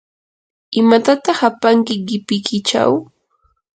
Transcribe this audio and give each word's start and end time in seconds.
¿imatataq 0.79 1.39
apanki 1.49 1.95
qipikichaw? 2.07 2.91